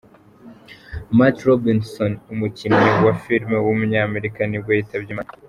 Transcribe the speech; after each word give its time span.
Matt 1.17 1.37
Robinson, 1.47 2.11
umukinnyi 2.33 2.87
wa 3.05 3.13
film 3.23 3.49
w’umunyamerika 3.65 4.39
nibwo 4.45 4.71
yitabye 4.77 5.11
Imana. 5.13 5.31